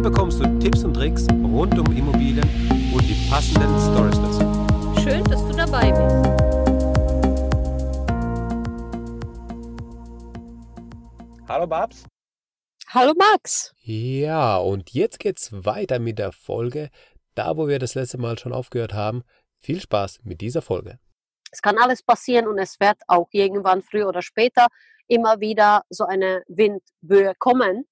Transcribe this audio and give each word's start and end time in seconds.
Hier 0.00 0.10
bekommst 0.10 0.40
du 0.40 0.58
Tipps 0.60 0.82
und 0.82 0.94
Tricks 0.94 1.26
rund 1.28 1.78
um 1.78 1.94
Immobilien 1.94 2.48
und 2.90 3.02
die 3.02 3.28
passenden 3.28 3.78
Stories 3.78 4.16
dazu. 4.16 4.40
Schön, 4.98 5.22
dass 5.24 5.46
du 5.46 5.52
dabei 5.54 5.92
bist. 5.92 6.26
Hallo 11.46 11.66
Babs. 11.66 12.06
Hallo 12.88 13.12
Max. 13.14 13.74
Ja, 13.82 14.56
und 14.56 14.88
jetzt 14.92 15.18
geht's 15.18 15.50
weiter 15.52 15.98
mit 15.98 16.18
der 16.18 16.32
Folge, 16.32 16.88
da 17.34 17.58
wo 17.58 17.68
wir 17.68 17.78
das 17.78 17.94
letzte 17.94 18.16
Mal 18.16 18.38
schon 18.38 18.54
aufgehört 18.54 18.94
haben. 18.94 19.22
Viel 19.58 19.82
Spaß 19.82 20.20
mit 20.22 20.40
dieser 20.40 20.62
Folge. 20.62 20.98
Es 21.52 21.60
kann 21.60 21.76
alles 21.76 22.02
passieren 22.02 22.48
und 22.48 22.58
es 22.58 22.80
wird 22.80 22.96
auch 23.06 23.28
irgendwann 23.32 23.82
früher 23.82 24.08
oder 24.08 24.22
später 24.22 24.68
immer 25.08 25.40
wieder 25.40 25.82
so 25.90 26.06
eine 26.06 26.42
Windböe 26.48 27.34
kommen, 27.38 27.84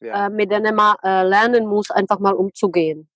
ja. 0.00 0.26
äh, 0.26 0.30
mit 0.30 0.50
der 0.50 0.60
man 0.72 0.96
äh, 1.02 1.22
lernen 1.22 1.66
muss, 1.66 1.90
einfach 1.90 2.18
mal 2.18 2.34
umzugehen. 2.34 3.08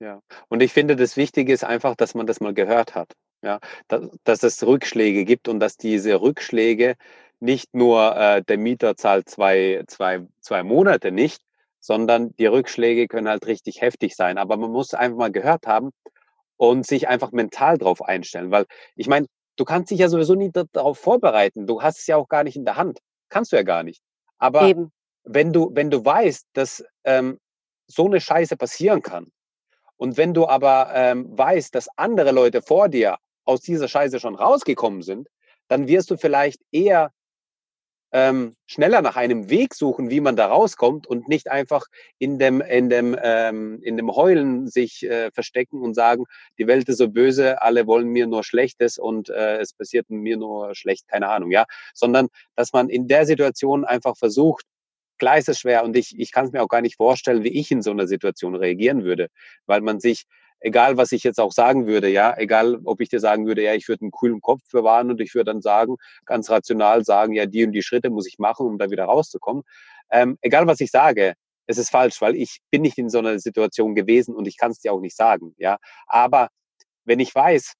Ja, 0.00 0.20
und 0.48 0.62
ich 0.62 0.72
finde, 0.72 0.96
das 0.96 1.16
Wichtige 1.16 1.52
ist 1.52 1.64
einfach, 1.64 1.94
dass 1.94 2.14
man 2.14 2.26
das 2.26 2.40
mal 2.40 2.54
gehört 2.54 2.94
hat. 2.94 3.12
Ja, 3.42 3.58
dass, 3.88 4.08
dass 4.24 4.42
es 4.42 4.64
Rückschläge 4.64 5.24
gibt 5.24 5.48
und 5.48 5.60
dass 5.60 5.76
diese 5.76 6.20
Rückschläge 6.20 6.96
nicht 7.40 7.74
nur 7.74 8.16
äh, 8.16 8.42
der 8.42 8.58
Mieter 8.58 8.96
zahlt 8.96 9.28
zwei, 9.28 9.82
zwei, 9.88 10.26
zwei 10.40 10.62
Monate 10.62 11.10
nicht, 11.10 11.42
sondern 11.80 12.34
die 12.36 12.46
Rückschläge 12.46 13.08
können 13.08 13.28
halt 13.28 13.46
richtig 13.46 13.80
heftig 13.80 14.14
sein. 14.14 14.38
Aber 14.38 14.56
man 14.56 14.70
muss 14.70 14.94
einfach 14.94 15.18
mal 15.18 15.32
gehört 15.32 15.66
haben 15.66 15.90
und 16.56 16.86
sich 16.86 17.08
einfach 17.08 17.32
mental 17.32 17.78
drauf 17.78 18.02
einstellen. 18.02 18.52
Weil 18.52 18.66
ich 18.94 19.08
meine, 19.08 19.26
du 19.56 19.64
kannst 19.64 19.90
dich 19.90 19.98
ja 19.98 20.08
sowieso 20.08 20.36
nie 20.36 20.52
darauf 20.52 20.98
vorbereiten. 20.98 21.66
Du 21.66 21.82
hast 21.82 21.98
es 21.98 22.06
ja 22.06 22.16
auch 22.16 22.28
gar 22.28 22.44
nicht 22.44 22.56
in 22.56 22.64
der 22.64 22.76
Hand. 22.76 23.00
Kannst 23.28 23.50
du 23.50 23.56
ja 23.56 23.64
gar 23.64 23.82
nicht. 23.82 24.00
Aber 24.38 24.68
Eben. 24.68 24.92
Wenn 25.24 25.52
du, 25.52 25.70
wenn 25.74 25.90
du 25.90 26.04
weißt, 26.04 26.46
dass 26.52 26.84
ähm, 27.04 27.38
so 27.86 28.06
eine 28.06 28.20
Scheiße 28.20 28.56
passieren 28.56 29.02
kann, 29.02 29.30
und 30.02 30.16
wenn 30.16 30.34
du 30.34 30.48
aber 30.48 30.90
ähm, 30.94 31.26
weißt, 31.38 31.72
dass 31.76 31.86
andere 31.96 32.32
Leute 32.32 32.60
vor 32.60 32.88
dir 32.88 33.18
aus 33.44 33.60
dieser 33.60 33.86
Scheiße 33.86 34.18
schon 34.18 34.34
rausgekommen 34.34 35.02
sind, 35.02 35.28
dann 35.68 35.86
wirst 35.86 36.10
du 36.10 36.16
vielleicht 36.16 36.60
eher 36.72 37.12
ähm, 38.12 38.54
schneller 38.66 39.00
nach 39.00 39.14
einem 39.14 39.48
Weg 39.48 39.74
suchen, 39.74 40.10
wie 40.10 40.20
man 40.20 40.34
da 40.34 40.48
rauskommt 40.48 41.06
und 41.06 41.28
nicht 41.28 41.50
einfach 41.50 41.86
in 42.18 42.40
dem, 42.40 42.60
in 42.60 42.90
dem, 42.90 43.16
ähm, 43.22 43.80
in 43.82 43.96
dem 43.96 44.10
Heulen 44.10 44.66
sich 44.66 45.04
äh, 45.04 45.30
verstecken 45.30 45.80
und 45.80 45.94
sagen, 45.94 46.24
die 46.58 46.66
Welt 46.66 46.88
ist 46.88 46.98
so 46.98 47.08
böse, 47.08 47.62
alle 47.62 47.86
wollen 47.86 48.08
mir 48.08 48.26
nur 48.26 48.42
Schlechtes 48.44 48.98
und 48.98 49.30
äh, 49.30 49.58
es 49.58 49.72
passiert 49.72 50.10
mir 50.10 50.36
nur 50.36 50.74
schlecht, 50.74 51.08
keine 51.08 51.28
Ahnung, 51.28 51.52
ja, 51.52 51.64
sondern 51.94 52.26
dass 52.54 52.72
man 52.72 52.88
in 52.88 53.08
der 53.08 53.24
Situation 53.24 53.84
einfach 53.84 54.16
versucht, 54.16 54.66
klar 55.22 55.38
ist 55.38 55.48
es 55.48 55.60
schwer 55.60 55.84
und 55.84 55.96
ich, 55.96 56.18
ich 56.18 56.32
kann 56.32 56.46
es 56.46 56.52
mir 56.52 56.64
auch 56.64 56.68
gar 56.68 56.80
nicht 56.80 56.96
vorstellen, 56.96 57.44
wie 57.44 57.56
ich 57.56 57.70
in 57.70 57.80
so 57.80 57.92
einer 57.92 58.08
Situation 58.08 58.56
reagieren 58.56 59.04
würde, 59.04 59.28
weil 59.66 59.80
man 59.80 60.00
sich 60.00 60.24
egal 60.58 60.96
was 60.96 61.12
ich 61.12 61.22
jetzt 61.22 61.38
auch 61.38 61.52
sagen 61.52 61.86
würde, 61.86 62.08
ja, 62.08 62.36
egal 62.36 62.80
ob 62.84 63.00
ich 63.00 63.08
dir 63.08 63.20
sagen 63.20 63.46
würde, 63.46 63.62
ja, 63.62 63.72
ich 63.74 63.86
würde 63.86 64.02
einen 64.02 64.10
coolen 64.10 64.40
Kopf 64.40 64.62
bewahren 64.72 65.12
und 65.12 65.20
ich 65.20 65.32
würde 65.32 65.52
dann 65.52 65.62
sagen, 65.62 65.94
ganz 66.26 66.50
rational 66.50 67.04
sagen, 67.04 67.34
ja, 67.34 67.46
die 67.46 67.64
und 67.64 67.70
die 67.70 67.82
Schritte 67.82 68.10
muss 68.10 68.26
ich 68.26 68.40
machen, 68.40 68.66
um 68.66 68.78
da 68.78 68.90
wieder 68.90 69.04
rauszukommen. 69.04 69.62
Ähm, 70.10 70.38
egal 70.40 70.66
was 70.66 70.80
ich 70.80 70.90
sage, 70.90 71.34
es 71.68 71.78
ist 71.78 71.90
falsch, 71.90 72.20
weil 72.20 72.34
ich 72.34 72.58
bin 72.72 72.82
nicht 72.82 72.98
in 72.98 73.08
so 73.08 73.18
einer 73.18 73.38
Situation 73.38 73.94
gewesen 73.94 74.34
und 74.34 74.48
ich 74.48 74.56
kann 74.56 74.72
es 74.72 74.80
dir 74.80 74.92
auch 74.92 75.00
nicht 75.00 75.16
sagen, 75.16 75.54
ja. 75.56 75.78
Aber 76.08 76.48
wenn 77.04 77.20
ich 77.20 77.32
weiß, 77.32 77.74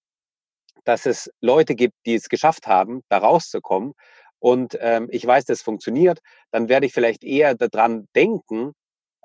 dass 0.84 1.06
es 1.06 1.28
Leute 1.40 1.74
gibt, 1.74 1.94
die 2.06 2.14
es 2.14 2.28
geschafft 2.28 2.68
haben, 2.68 3.02
da 3.08 3.18
rauszukommen 3.18 3.94
und 4.42 4.76
ähm, 4.80 5.08
ich 5.10 5.24
weiß, 5.24 5.44
das 5.44 5.62
funktioniert, 5.62 6.20
dann 6.50 6.68
werde 6.68 6.86
ich 6.86 6.92
vielleicht 6.92 7.22
eher 7.22 7.54
daran 7.54 8.08
denken, 8.16 8.72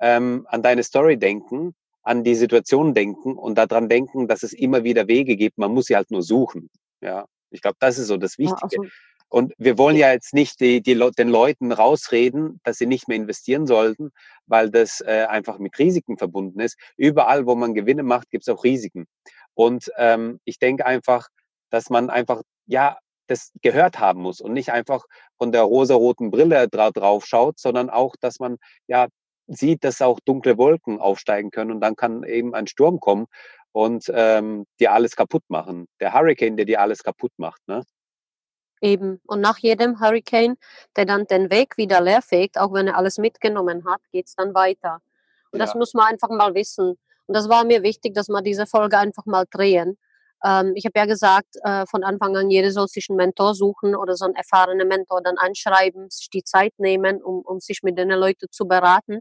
ähm, 0.00 0.46
an 0.48 0.62
deine 0.62 0.84
Story 0.84 1.18
denken 1.18 1.74
an 2.08 2.24
die 2.24 2.34
Situation 2.34 2.94
denken 2.94 3.36
und 3.36 3.58
daran 3.58 3.90
denken, 3.90 4.28
dass 4.28 4.42
es 4.42 4.54
immer 4.54 4.82
wieder 4.82 5.08
Wege 5.08 5.36
gibt. 5.36 5.58
Man 5.58 5.74
muss 5.74 5.86
sie 5.86 5.96
halt 5.96 6.10
nur 6.10 6.22
suchen. 6.22 6.70
Ja, 7.02 7.26
ich 7.50 7.60
glaube, 7.60 7.76
das 7.80 7.98
ist 7.98 8.06
so 8.06 8.16
das 8.16 8.38
Wichtige. 8.38 8.76
Ja, 8.76 8.80
also, 8.80 8.90
und 9.28 9.52
wir 9.58 9.76
wollen 9.76 9.96
ja 9.96 10.10
jetzt 10.10 10.32
nicht 10.32 10.58
die, 10.58 10.80
die, 10.80 10.94
den 10.94 11.28
Leuten 11.28 11.70
rausreden, 11.70 12.60
dass 12.64 12.78
sie 12.78 12.86
nicht 12.86 13.08
mehr 13.08 13.18
investieren 13.18 13.66
sollten, 13.66 14.10
weil 14.46 14.70
das 14.70 15.02
äh, 15.02 15.26
einfach 15.28 15.58
mit 15.58 15.78
Risiken 15.78 16.16
verbunden 16.16 16.60
ist. 16.60 16.78
Überall, 16.96 17.44
wo 17.44 17.54
man 17.54 17.74
Gewinne 17.74 18.04
macht, 18.04 18.30
gibt 18.30 18.48
es 18.48 18.48
auch 18.48 18.64
Risiken. 18.64 19.06
Und 19.52 19.92
ähm, 19.98 20.40
ich 20.44 20.58
denke 20.58 20.86
einfach, 20.86 21.28
dass 21.68 21.90
man 21.90 22.08
einfach, 22.08 22.40
ja, 22.66 22.96
das 23.28 23.52
gehört 23.62 23.98
haben 23.98 24.22
muss 24.22 24.40
und 24.40 24.52
nicht 24.52 24.72
einfach 24.72 25.04
von 25.36 25.52
der 25.52 25.62
rosaroten 25.62 26.30
Brille 26.30 26.68
dra 26.68 26.90
drauf 26.90 27.26
schaut, 27.26 27.58
sondern 27.58 27.90
auch, 27.90 28.16
dass 28.20 28.40
man 28.40 28.58
ja 28.86 29.08
sieht, 29.46 29.84
dass 29.84 30.02
auch 30.02 30.20
dunkle 30.20 30.58
Wolken 30.58 31.00
aufsteigen 31.00 31.50
können 31.50 31.70
und 31.70 31.80
dann 31.80 31.96
kann 31.96 32.22
eben 32.22 32.54
ein 32.54 32.66
Sturm 32.66 33.00
kommen 33.00 33.26
und 33.72 34.10
ähm, 34.14 34.66
dir 34.80 34.92
alles 34.92 35.16
kaputt 35.16 35.44
machen. 35.48 35.86
Der 36.00 36.12
Hurricane, 36.12 36.56
der 36.56 36.66
dir 36.66 36.80
alles 36.80 37.02
kaputt 37.02 37.32
macht. 37.36 37.60
Ne? 37.66 37.84
Eben. 38.80 39.20
Und 39.26 39.40
nach 39.40 39.58
jedem 39.58 40.00
Hurricane, 40.00 40.56
der 40.96 41.04
dann 41.04 41.26
den 41.26 41.50
Weg 41.50 41.76
wieder 41.76 42.00
leer 42.00 42.22
fegt, 42.22 42.58
auch 42.58 42.72
wenn 42.72 42.88
er 42.88 42.96
alles 42.96 43.18
mitgenommen 43.18 43.84
hat, 43.86 44.00
geht 44.12 44.26
es 44.26 44.34
dann 44.34 44.54
weiter. 44.54 45.00
Und 45.50 45.60
ja. 45.60 45.66
das 45.66 45.74
muss 45.74 45.94
man 45.94 46.06
einfach 46.06 46.30
mal 46.30 46.54
wissen. 46.54 46.98
Und 47.26 47.36
das 47.36 47.48
war 47.48 47.64
mir 47.64 47.82
wichtig, 47.82 48.14
dass 48.14 48.28
wir 48.28 48.42
diese 48.42 48.66
Folge 48.66 48.98
einfach 48.98 49.26
mal 49.26 49.44
drehen. 49.50 49.98
Ähm, 50.44 50.72
ich 50.74 50.84
habe 50.84 50.98
ja 50.98 51.06
gesagt, 51.06 51.56
äh, 51.62 51.84
von 51.86 52.04
Anfang 52.04 52.36
an, 52.36 52.50
jeder 52.50 52.70
soll 52.70 52.88
sich 52.88 53.06
einen 53.08 53.16
Mentor 53.16 53.54
suchen 53.54 53.94
oder 53.96 54.14
so 54.16 54.24
einen 54.24 54.34
erfahrenen 54.34 54.86
Mentor 54.86 55.22
dann 55.22 55.36
anschreiben, 55.36 56.08
sich 56.10 56.30
die 56.30 56.44
Zeit 56.44 56.72
nehmen, 56.78 57.22
um, 57.22 57.40
um 57.40 57.60
sich 57.60 57.82
mit 57.82 57.98
den 57.98 58.10
Leuten 58.10 58.46
zu 58.50 58.66
beraten. 58.66 59.20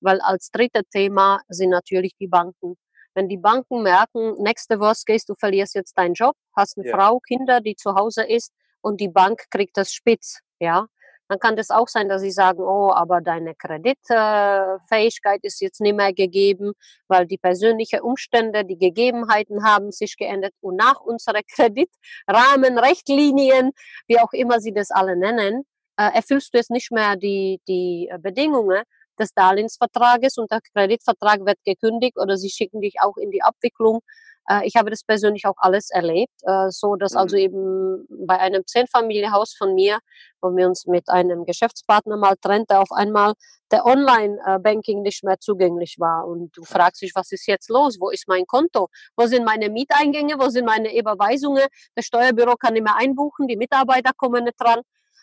Weil 0.00 0.20
als 0.20 0.50
drittes 0.50 0.82
Thema 0.92 1.40
sind 1.48 1.70
natürlich 1.70 2.12
die 2.20 2.28
Banken. 2.28 2.76
Wenn 3.14 3.28
die 3.28 3.38
Banken 3.38 3.82
merken, 3.82 4.34
nächste 4.42 4.78
Worst 4.78 5.06
Case, 5.06 5.24
du 5.26 5.34
verlierst 5.34 5.74
jetzt 5.74 5.96
deinen 5.96 6.14
Job, 6.14 6.36
hast 6.54 6.76
eine 6.76 6.86
ja. 6.86 6.96
Frau, 6.96 7.18
Kinder, 7.20 7.60
die 7.60 7.74
zu 7.74 7.94
Hause 7.94 8.24
ist 8.24 8.52
und 8.82 9.00
die 9.00 9.08
Bank 9.08 9.44
kriegt 9.50 9.76
das 9.78 9.92
spitz, 9.92 10.40
ja, 10.60 10.86
dann 11.28 11.38
kann 11.38 11.56
das 11.56 11.70
auch 11.70 11.88
sein, 11.88 12.08
dass 12.08 12.22
sie 12.22 12.30
sagen, 12.30 12.60
oh, 12.60 12.90
aber 12.92 13.20
deine 13.20 13.54
Kreditfähigkeit 13.54 15.40
ist 15.42 15.60
jetzt 15.60 15.80
nicht 15.80 15.96
mehr 15.96 16.12
gegeben, 16.12 16.72
weil 17.08 17.26
die 17.26 17.38
persönlichen 17.38 18.00
Umstände, 18.00 18.64
die 18.64 18.78
Gegebenheiten 18.78 19.64
haben 19.64 19.92
sich 19.92 20.16
geändert 20.16 20.54
und 20.60 20.76
nach 20.76 21.00
unserer 21.00 21.42
Kreditrahmenrichtlinien, 21.56 23.72
wie 24.06 24.20
auch 24.20 24.32
immer 24.32 24.60
sie 24.60 24.72
das 24.72 24.90
alle 24.90 25.16
nennen, 25.16 25.64
äh, 25.96 26.10
erfüllst 26.14 26.54
du 26.54 26.58
jetzt 26.58 26.70
nicht 26.70 26.92
mehr 26.92 27.16
die, 27.16 27.60
die 27.68 28.10
Bedingungen 28.20 28.82
des 29.18 29.32
Darlehensvertrages 29.34 30.38
und 30.38 30.50
der 30.50 30.60
Kreditvertrag 30.72 31.44
wird 31.46 31.58
gekündigt 31.64 32.18
oder 32.18 32.36
sie 32.36 32.50
schicken 32.50 32.80
dich 32.80 32.96
auch 33.00 33.16
in 33.16 33.30
die 33.30 33.42
Abwicklung 33.42 34.00
äh, 34.48 34.66
ich 34.66 34.76
habe 34.76 34.90
das 34.90 35.02
persönlich 35.02 35.46
auch 35.46 35.56
alles 35.58 35.90
erlebt, 35.90 36.32
äh, 36.42 36.70
so 36.70 36.96
dass 36.96 37.14
also 37.14 37.36
mhm. 37.36 37.42
eben 37.42 38.26
bei 38.26 38.38
einem 38.38 38.66
Zehnfamilienhaus 38.66 39.54
von 39.56 39.74
mir, 39.74 39.98
wo 40.40 40.54
wir 40.54 40.66
uns 40.66 40.86
mit 40.86 41.08
einem 41.08 41.44
Geschäftspartner 41.44 42.16
mal 42.16 42.36
trennte, 42.40 42.78
auf 42.78 42.90
einmal 42.92 43.34
der 43.72 43.84
Online-Banking 43.84 45.02
nicht 45.02 45.24
mehr 45.24 45.38
zugänglich 45.40 45.96
war. 45.98 46.26
Und 46.26 46.56
du 46.56 46.62
fragst 46.62 47.02
dich, 47.02 47.12
was 47.14 47.32
ist 47.32 47.46
jetzt 47.46 47.68
los? 47.68 47.96
Wo 48.00 48.10
ist 48.10 48.28
mein 48.28 48.46
Konto? 48.46 48.88
Wo 49.16 49.26
sind 49.26 49.44
meine 49.44 49.70
Mieteingänge? 49.70 50.38
Wo 50.38 50.48
sind 50.48 50.66
meine 50.66 50.96
Überweisungen? 50.96 51.64
Das 51.94 52.06
Steuerbüro 52.06 52.54
kann 52.56 52.74
nicht 52.74 52.84
mehr 52.84 52.96
einbuchen, 52.96 53.48
die 53.48 53.56
Mitarbeiter 53.56 54.12
kommen 54.16 54.44
nicht 54.44 54.60
dran. 54.60 54.80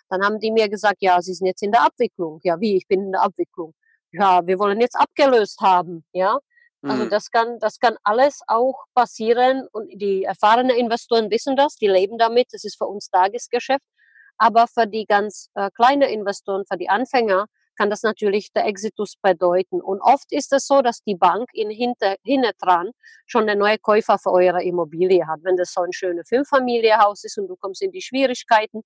Dann 0.09 0.23
haben 0.23 0.39
die 0.39 0.51
mir 0.51 0.69
gesagt, 0.69 0.97
ja, 0.99 1.21
sie 1.21 1.33
sind 1.33 1.47
jetzt 1.47 1.63
in 1.63 1.71
der 1.71 1.83
Abwicklung. 1.85 2.39
Ja, 2.43 2.59
wie? 2.59 2.75
Ich 2.77 2.87
bin 2.87 3.03
in 3.03 3.11
der 3.13 3.23
Abwicklung. 3.23 3.73
Ja, 4.11 4.45
wir 4.45 4.59
wollen 4.59 4.79
jetzt 4.81 4.95
abgelöst 4.95 5.59
haben. 5.61 6.03
Ja, 6.11 6.37
also 6.83 7.05
mhm. 7.05 7.09
das 7.09 7.31
kann, 7.31 7.59
das 7.59 7.79
kann 7.79 7.95
alles 8.03 8.41
auch 8.47 8.85
passieren 8.93 9.67
und 9.71 9.89
die 9.89 10.23
erfahrenen 10.23 10.75
Investoren 10.75 11.31
wissen 11.31 11.55
das, 11.55 11.75
die 11.75 11.87
leben 11.87 12.17
damit, 12.17 12.47
das 12.51 12.65
ist 12.65 12.77
für 12.77 12.85
uns 12.85 13.09
Tagesgeschäft. 13.09 13.85
Aber 14.37 14.67
für 14.67 14.85
die 14.85 15.05
ganz 15.05 15.49
äh, 15.53 15.69
kleinen 15.75 16.09
Investoren, 16.09 16.65
für 16.69 16.77
die 16.77 16.89
Anfänger, 16.89 17.45
kann 17.77 17.89
das 17.89 18.03
natürlich 18.03 18.51
der 18.53 18.65
Exitus 18.65 19.15
bedeuten. 19.21 19.81
Und 19.81 20.01
oft 20.01 20.31
ist 20.31 20.53
es 20.53 20.67
so, 20.67 20.81
dass 20.81 21.01
die 21.03 21.15
Bank 21.15 21.49
in 21.53 21.69
hinter, 21.69 22.15
hinten 22.23 22.51
dran 22.59 22.91
schon 23.25 23.43
eine 23.43 23.55
neue 23.55 23.79
Käufer 23.79 24.19
für 24.19 24.31
eure 24.31 24.63
Immobilie 24.63 25.25
hat. 25.25 25.39
Wenn 25.43 25.57
das 25.57 25.73
so 25.73 25.81
ein 25.81 25.93
schönes 25.93 26.27
Fünffamilienhaus 26.29 27.23
ist 27.23 27.37
und 27.37 27.47
du 27.47 27.55
kommst 27.55 27.81
in 27.81 27.91
die 27.91 28.01
Schwierigkeiten, 28.01 28.83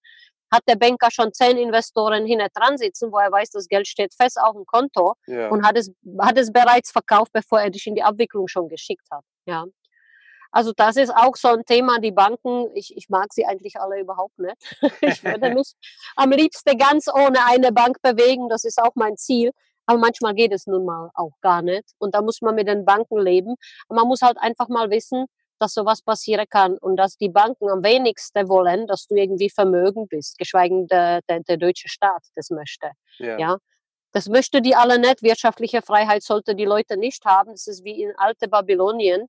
hat 0.51 0.63
der 0.67 0.75
Banker 0.75 1.09
schon 1.11 1.33
zehn 1.33 1.57
Investoren 1.57 2.25
hinter 2.25 2.47
dran 2.53 2.77
sitzen, 2.77 3.11
wo 3.11 3.17
er 3.17 3.31
weiß, 3.31 3.49
das 3.51 3.67
Geld 3.67 3.87
steht 3.87 4.13
fest 4.13 4.39
auf 4.39 4.55
dem 4.55 4.65
Konto 4.65 5.15
ja. 5.27 5.49
und 5.49 5.65
hat 5.65 5.77
es, 5.77 5.91
hat 6.19 6.37
es 6.37 6.51
bereits 6.51 6.91
verkauft, 6.91 7.31
bevor 7.33 7.61
er 7.61 7.69
dich 7.69 7.85
in 7.87 7.95
die 7.95 8.03
Abwicklung 8.03 8.47
schon 8.47 8.69
geschickt 8.69 9.07
hat. 9.11 9.23
Ja. 9.45 9.65
Also 10.51 10.71
das 10.75 10.95
ist 10.95 11.13
auch 11.13 11.35
so 11.35 11.49
ein 11.49 11.65
Thema, 11.65 11.99
die 11.99 12.11
Banken, 12.11 12.67
ich, 12.73 12.95
ich 12.95 13.09
mag 13.09 13.33
sie 13.33 13.45
eigentlich 13.45 13.79
alle 13.79 13.99
überhaupt 13.99 14.39
nicht. 14.39 14.55
Ich 15.01 15.23
würde 15.23 15.53
mich 15.53 15.73
am 16.15 16.31
liebsten 16.31 16.77
ganz 16.77 17.07
ohne 17.07 17.45
eine 17.45 17.71
Bank 17.71 18.01
bewegen, 18.01 18.49
das 18.49 18.63
ist 18.63 18.81
auch 18.81 18.95
mein 18.95 19.17
Ziel. 19.17 19.51
Aber 19.85 19.99
manchmal 19.99 20.33
geht 20.33 20.51
es 20.51 20.67
nun 20.67 20.85
mal 20.85 21.09
auch 21.13 21.31
gar 21.41 21.61
nicht. 21.61 21.93
Und 21.97 22.13
da 22.13 22.21
muss 22.21 22.41
man 22.41 22.55
mit 22.55 22.67
den 22.67 22.83
Banken 22.83 23.19
leben. 23.19 23.55
Und 23.87 23.95
man 23.95 24.07
muss 24.07 24.21
halt 24.21 24.37
einfach 24.37 24.67
mal 24.67 24.89
wissen, 24.89 25.27
dass 25.59 25.73
sowas 25.73 26.01
passieren 26.01 26.45
kann 26.49 26.77
und 26.77 26.97
dass 26.97 27.17
die 27.17 27.29
Banken 27.29 27.69
am 27.69 27.83
wenigsten 27.83 28.47
wollen, 28.47 28.87
dass 28.87 29.07
du 29.07 29.15
irgendwie 29.15 29.49
vermögen 29.49 30.07
bist, 30.07 30.37
geschweige 30.37 30.85
der, 30.87 31.21
der, 31.29 31.41
der 31.41 31.57
deutsche 31.57 31.89
Staat 31.89 32.23
das 32.35 32.49
möchte. 32.49 32.91
Ja. 33.17 33.37
ja? 33.37 33.57
Das 34.11 34.27
möchte 34.29 34.61
die 34.61 34.75
alle 34.75 34.99
nicht. 34.99 35.21
Wirtschaftliche 35.21 35.81
Freiheit 35.81 36.23
sollte 36.23 36.55
die 36.55 36.65
Leute 36.65 36.97
nicht 36.97 37.23
haben. 37.25 37.51
Das 37.51 37.67
ist 37.67 37.83
wie 37.83 38.01
in 38.01 38.13
alte 38.17 38.47
Babylonien. 38.47 39.27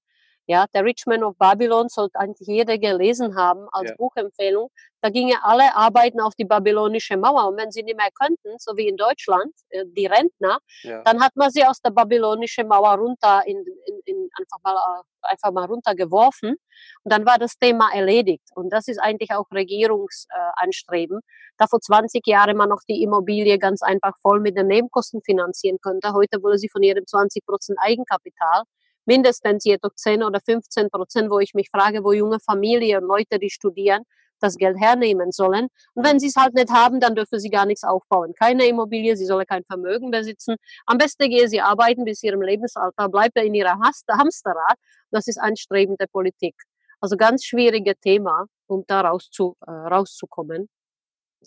Ja, 0.49 0.65
der 0.73 0.83
Rich 0.83 1.05
Man 1.05 1.23
of 1.25 1.37
Babylon 1.37 1.91
sollte 1.91 2.19
eigentlich 2.19 2.49
jeder 2.49 2.79
gelesen 2.79 3.37
haben 3.37 3.69
als 3.71 3.91
ja. 3.91 3.97
Buchempfehlung. 3.97 4.71
Da 5.03 5.11
gingen 5.11 5.37
alle 5.43 5.77
arbeiten 5.77 6.21
auf 6.21 6.35
die 6.37 6.47
babylonische 6.47 7.19
Mauer. 7.19 7.49
Und 7.49 7.59
wenn 7.59 7.71
sie 7.71 7.83
nicht 7.83 7.99
mehr 7.99 8.09
könnten, 8.19 8.57
so 8.59 8.75
wie 8.75 8.89
in 8.89 8.97
Deutschland, 8.97 9.53
äh, 9.69 9.85
die 9.87 10.07
Rentner, 10.07 10.59
ja. 10.85 11.03
dann 11.03 11.21
hat 11.21 11.37
man 11.37 11.51
sie 11.51 11.67
aus 11.67 11.83
der 11.83 11.91
babylonischen 11.91 12.67
Mauer 12.67 12.95
runter 12.95 13.43
in, 13.45 13.59
in, 13.59 14.01
in 14.07 14.31
einfach 14.39 14.57
mal 14.65 14.75
äh, 14.75 15.03
einfach 15.29 15.53
mal 15.53 15.67
runtergeworfen. 15.67 16.57
Und 17.05 17.13
dann 17.13 17.27
war 17.27 17.37
das 17.39 17.59
Thema 17.59 17.91
erledigt. 17.93 18.49
Und 18.55 18.71
das 18.73 18.89
ist 18.89 18.99
eigentlich 18.99 19.33
auch 19.33 19.51
Regierungsanstreben. 19.53 21.21
da 21.59 21.67
vor 21.67 21.81
20 21.81 22.27
Jahren 22.27 22.57
man 22.57 22.71
noch 22.71 22.81
die 22.89 23.03
Immobilie 23.03 23.59
ganz 23.59 23.83
einfach 23.83 24.15
voll 24.23 24.41
mit 24.41 24.57
den 24.57 24.69
Nebenkosten 24.69 25.21
finanzieren 25.23 25.77
könnte. 25.83 26.15
Heute 26.15 26.43
wurde 26.43 26.57
sie 26.57 26.71
von 26.71 26.83
jedem 26.83 27.07
20 27.07 27.45
Prozent 27.45 27.79
Eigenkapital 27.83 28.63
mindestens 29.09 29.65
jedoch 29.65 29.95
10 29.95 30.23
oder 30.23 30.39
15 30.41 30.91
Prozent, 30.91 31.31
wo 31.31 31.41
ich 31.41 31.55
mich 31.55 31.71
frage, 31.71 32.05
wo 32.05 32.13
junge 32.13 32.39
Familien, 32.41 33.03
Leute, 33.03 33.39
die 33.39 33.51
studieren, 33.51 34.03
das 34.39 34.57
Geld 34.57 34.79
hernehmen 34.79 35.33
sollen. 35.33 35.69
Und 35.95 36.07
wenn 36.07 36.21
sie 36.21 36.29
es 36.29 36.37
halt 36.37 36.55
nicht 36.55 36.71
haben, 36.71 37.01
dann 37.01 37.15
dürfen 37.15 37.41
sie 37.41 37.51
gar 37.51 37.67
nichts 37.67 37.83
aufbauen. 37.85 38.35
Keine 38.39 38.67
Immobilie, 38.67 39.17
sie 39.17 39.25
sollen 39.25 39.47
kein 39.47 39.65
Vermögen 39.65 40.11
besitzen. 40.11 40.57
Am 40.87 40.99
besten 40.99 41.29
gehen 41.31 41.49
sie 41.49 41.61
arbeiten 41.61 42.05
bis 42.05 42.23
ihrem 42.23 42.43
Lebensalter, 42.43 43.09
bleibt 43.09 43.37
er 43.37 43.45
in 43.45 43.55
ihrer 43.55 43.79
Hamsterrad. 43.81 44.77
Das 45.11 45.27
ist 45.27 45.39
anstrebende 45.39 46.07
Politik. 46.13 46.55
Also 47.01 47.17
ganz 47.17 47.45
schwieriges 47.45 47.95
Thema, 48.03 48.45
um 48.67 48.85
da 48.87 49.01
raus 49.01 49.31
zu, 49.31 49.57
äh, 49.67 49.71
rauszukommen. 49.71 50.69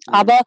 Mhm. 0.07 0.13
Aber 0.13 0.39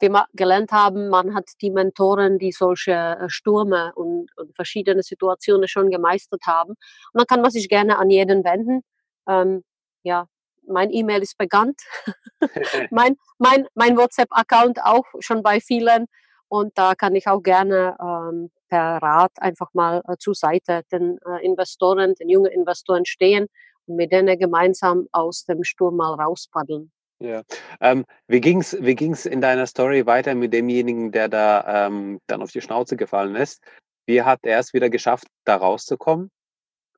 wie 0.00 0.08
wir 0.08 0.26
gelernt 0.32 0.72
haben, 0.72 1.08
man 1.08 1.34
hat 1.34 1.48
die 1.60 1.70
Mentoren, 1.70 2.38
die 2.38 2.52
solche 2.52 2.92
äh, 2.92 3.28
Stürme 3.28 3.92
und, 3.94 4.30
und 4.36 4.54
verschiedene 4.54 5.02
Situationen 5.02 5.68
schon 5.68 5.90
gemeistert 5.90 6.42
haben. 6.46 6.70
Und 6.70 7.14
dann 7.14 7.26
kann 7.26 7.42
man 7.42 7.50
sich 7.50 7.68
gerne 7.68 7.98
an 7.98 8.10
jeden 8.10 8.44
wenden. 8.44 8.82
Ähm, 9.28 9.62
ja, 10.02 10.26
mein 10.66 10.90
E-Mail 10.90 11.22
ist 11.22 11.38
bekannt. 11.38 11.80
mein 12.90 13.16
mein, 13.38 13.66
mein 13.74 13.96
WhatsApp-Account 13.96 14.82
auch 14.82 15.04
schon 15.20 15.42
bei 15.42 15.60
vielen. 15.60 16.06
Und 16.48 16.76
da 16.76 16.94
kann 16.94 17.14
ich 17.14 17.28
auch 17.28 17.42
gerne 17.42 17.96
ähm, 18.00 18.50
per 18.68 18.98
Rat 19.02 19.32
einfach 19.38 19.68
mal 19.72 20.02
äh, 20.06 20.16
zur 20.18 20.34
Seite 20.34 20.82
den 20.92 21.18
äh, 21.26 21.44
Investoren, 21.44 22.14
den 22.14 22.28
jungen 22.28 22.52
Investoren 22.52 23.06
stehen 23.06 23.46
und 23.86 23.96
mit 23.96 24.12
denen 24.12 24.38
gemeinsam 24.38 25.08
aus 25.12 25.44
dem 25.44 25.64
Sturm 25.64 25.96
mal 25.96 26.14
rauspaddeln. 26.14 26.92
Ja. 27.22 27.42
Ähm, 27.80 28.04
wie 28.26 28.40
ging 28.40 28.60
es 28.60 28.76
wie 28.80 28.94
ging's 28.94 29.26
in 29.26 29.40
deiner 29.40 29.66
Story 29.66 30.06
weiter 30.06 30.34
mit 30.34 30.52
demjenigen, 30.52 31.12
der 31.12 31.28
da 31.28 31.86
ähm, 31.86 32.20
dann 32.26 32.42
auf 32.42 32.50
die 32.50 32.60
Schnauze 32.60 32.96
gefallen 32.96 33.36
ist? 33.36 33.62
Wie 34.06 34.22
hat 34.22 34.40
er 34.42 34.58
es 34.58 34.74
wieder 34.74 34.90
geschafft, 34.90 35.26
da 35.44 35.56
rauszukommen? 35.56 36.30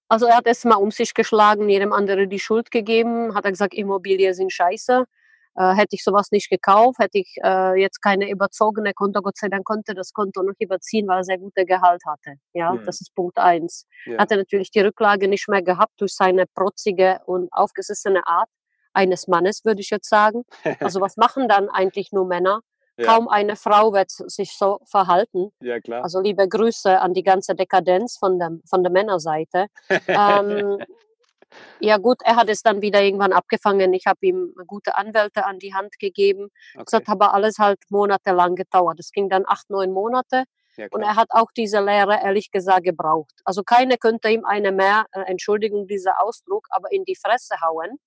Also 0.08 0.26
er 0.26 0.36
hat 0.36 0.46
erst 0.46 0.64
mal 0.64 0.76
um 0.76 0.90
sich 0.90 1.12
geschlagen, 1.14 1.68
jedem 1.68 1.92
anderen 1.92 2.28
die 2.30 2.38
Schuld 2.38 2.70
gegeben, 2.70 3.34
hat 3.34 3.44
er 3.44 3.50
gesagt, 3.50 3.74
Immobilien 3.74 4.34
sind 4.34 4.52
scheiße. 4.52 5.04
Äh, 5.56 5.74
hätte 5.74 5.94
ich 5.94 6.02
sowas 6.02 6.32
nicht 6.32 6.50
gekauft, 6.50 6.98
hätte 6.98 7.18
ich 7.18 7.36
äh, 7.44 7.80
jetzt 7.80 8.02
keine 8.02 8.28
überzogene 8.28 8.92
Konto, 8.92 9.20
Gott 9.22 9.36
sei 9.38 9.48
Dank 9.48 9.64
konnte 9.64 9.94
das 9.94 10.12
Konto 10.12 10.42
noch 10.42 10.54
überziehen, 10.58 11.06
weil 11.06 11.18
er 11.18 11.24
sehr 11.24 11.38
gute 11.38 11.64
Gehalt 11.64 12.02
hatte. 12.06 12.38
Ja, 12.54 12.72
mhm. 12.72 12.84
das 12.84 13.00
ist 13.00 13.14
Punkt 13.14 13.38
eins. 13.38 13.86
Ja. 14.06 14.18
Hat 14.18 14.32
er 14.32 14.38
natürlich 14.38 14.72
die 14.72 14.80
Rücklage 14.80 15.28
nicht 15.28 15.48
mehr 15.48 15.62
gehabt 15.62 16.00
durch 16.00 16.12
seine 16.12 16.46
protzige 16.46 17.20
und 17.26 17.52
aufgesessene 17.52 18.26
Art 18.26 18.48
eines 18.94 19.28
Mannes, 19.28 19.64
würde 19.64 19.80
ich 19.80 19.90
jetzt 19.90 20.08
sagen. 20.08 20.44
Also 20.80 21.00
was 21.00 21.16
machen 21.16 21.48
dann 21.48 21.68
eigentlich 21.68 22.12
nur 22.12 22.26
Männer? 22.26 22.60
Ja. 22.96 23.06
Kaum 23.06 23.28
eine 23.28 23.56
Frau 23.56 23.92
wird 23.92 24.10
sich 24.10 24.56
so 24.56 24.78
verhalten. 24.84 25.50
Ja, 25.60 25.80
klar. 25.80 26.04
Also 26.04 26.20
liebe 26.20 26.48
Grüße 26.48 27.00
an 27.00 27.12
die 27.12 27.24
ganze 27.24 27.54
Dekadenz 27.54 28.16
von 28.18 28.38
der, 28.38 28.50
von 28.68 28.84
der 28.84 28.92
Männerseite. 28.92 29.66
ähm, 30.06 30.78
ja 31.80 31.96
gut, 31.96 32.18
er 32.24 32.36
hat 32.36 32.48
es 32.48 32.62
dann 32.62 32.82
wieder 32.82 33.02
irgendwann 33.02 33.32
abgefangen. 33.32 33.92
Ich 33.94 34.06
habe 34.06 34.18
ihm 34.22 34.54
gute 34.66 34.96
Anwälte 34.96 35.44
an 35.44 35.58
die 35.58 35.74
Hand 35.74 35.98
gegeben. 35.98 36.50
Okay. 36.74 36.84
Das 36.84 36.92
hat 37.00 37.08
aber 37.08 37.34
alles 37.34 37.58
halt 37.58 37.78
monatelang 37.88 38.54
gedauert. 38.54 39.00
Es 39.00 39.10
ging 39.10 39.28
dann 39.28 39.44
acht, 39.46 39.70
neun 39.70 39.92
Monate. 39.92 40.44
Ja, 40.76 40.86
und 40.90 41.02
er 41.02 41.16
hat 41.16 41.28
auch 41.30 41.50
diese 41.56 41.80
Lehre 41.80 42.20
ehrlich 42.22 42.50
gesagt 42.50 42.84
gebraucht. 42.84 43.34
Also 43.44 43.62
keine 43.62 43.96
könnte 43.96 44.28
ihm 44.28 44.44
eine 44.44 44.72
mehr, 44.72 45.06
äh, 45.12 45.20
Entschuldigung, 45.22 45.86
dieser 45.86 46.20
Ausdruck, 46.22 46.66
aber 46.70 46.90
in 46.90 47.04
die 47.04 47.16
Fresse 47.16 47.56
hauen. 47.60 47.98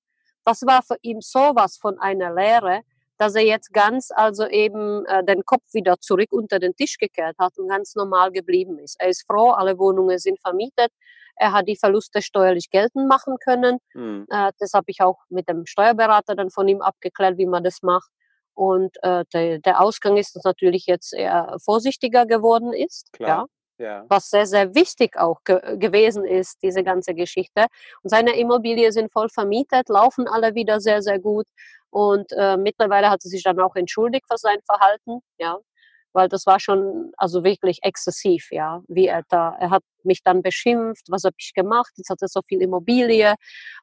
Das 0.47 0.61
war 0.61 0.81
für 0.81 0.95
ihn 1.01 1.19
sowas 1.19 1.75
von 1.75 1.99
einer 1.99 2.33
Lehre, 2.33 2.83
dass 3.17 3.35
er 3.35 3.43
jetzt 3.43 3.73
ganz 3.73 4.11
also 4.15 4.47
eben 4.47 5.05
äh, 5.05 5.21
den 5.25 5.43
Kopf 5.43 5.73
wieder 5.73 5.99
zurück 5.99 6.29
unter 6.31 6.57
den 6.57 6.73
Tisch 6.73 6.97
gekehrt 6.97 7.35
hat 7.37 7.57
und 7.57 7.67
ganz 7.67 7.95
normal 7.95 8.31
geblieben 8.31 8.79
ist. 8.79 8.95
Er 8.97 9.09
ist 9.09 9.25
froh, 9.27 9.49
alle 9.49 9.77
Wohnungen 9.77 10.17
sind 10.19 10.39
vermietet. 10.39 10.93
Er 11.35 11.51
hat 11.51 11.67
die 11.67 11.75
Verluste 11.75 12.21
steuerlich 12.21 12.69
geltend 12.69 13.09
machen 13.09 13.35
können. 13.43 13.79
Mhm. 13.93 14.25
Äh, 14.29 14.53
das 14.57 14.71
habe 14.71 14.85
ich 14.87 15.01
auch 15.01 15.17
mit 15.27 15.49
dem 15.49 15.65
Steuerberater 15.65 16.33
dann 16.33 16.49
von 16.49 16.65
ihm 16.69 16.81
abgeklärt, 16.81 17.37
wie 17.37 17.45
man 17.45 17.65
das 17.65 17.81
macht. 17.81 18.09
Und 18.53 18.95
äh, 19.03 19.25
der, 19.33 19.59
der 19.59 19.81
Ausgang 19.81 20.15
ist, 20.15 20.33
dass 20.37 20.45
natürlich 20.45 20.85
jetzt 20.85 21.13
eher 21.13 21.57
vorsichtiger 21.61 22.25
geworden 22.25 22.71
ist. 22.71 23.11
Klar. 23.11 23.29
Ja. 23.29 23.45
Ja. 23.79 24.05
Was 24.09 24.29
sehr, 24.29 24.47
sehr 24.47 24.73
wichtig 24.73 25.17
auch 25.17 25.43
ge 25.43 25.77
gewesen 25.77 26.25
ist, 26.25 26.57
diese 26.63 26.83
ganze 26.83 27.13
Geschichte. 27.13 27.67
Und 28.01 28.09
seine 28.09 28.35
Immobilien 28.37 28.91
sind 28.91 29.11
voll 29.11 29.29
vermietet, 29.29 29.89
laufen 29.89 30.27
alle 30.27 30.55
wieder 30.55 30.79
sehr, 30.79 31.01
sehr 31.01 31.19
gut. 31.19 31.45
Und 31.89 32.31
äh, 32.33 32.57
mittlerweile 32.57 33.09
hat 33.09 33.23
er 33.23 33.29
sich 33.29 33.43
dann 33.43 33.59
auch 33.59 33.75
entschuldigt 33.75 34.25
für 34.29 34.37
sein 34.37 34.57
Verhalten, 34.65 35.19
ja, 35.37 35.57
weil 36.13 36.27
das 36.29 36.45
war 36.45 36.59
schon 36.59 37.11
also 37.17 37.43
wirklich 37.43 37.79
exzessiv, 37.83 38.49
ja, 38.51 38.81
wie 38.87 39.07
er 39.07 39.23
da, 39.29 39.55
er 39.59 39.69
hat 39.69 39.83
mich 40.03 40.23
dann 40.23 40.41
beschimpft, 40.41 41.05
was 41.09 41.23
habe 41.23 41.35
ich 41.39 41.53
gemacht, 41.53 41.91
jetzt 41.97 42.09
hat 42.09 42.21
er 42.21 42.27
so 42.27 42.41
viel 42.47 42.61
Immobilie 42.61 43.35